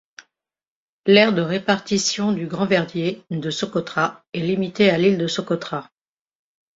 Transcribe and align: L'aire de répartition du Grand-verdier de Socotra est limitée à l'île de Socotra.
L'aire 1.05 1.31
de 1.31 1.43
répartition 1.43 2.31
du 2.31 2.47
Grand-verdier 2.47 3.23
de 3.29 3.51
Socotra 3.51 4.25
est 4.33 4.39
limitée 4.41 4.89
à 4.89 4.97
l'île 4.97 5.19
de 5.19 5.27
Socotra. 5.27 5.91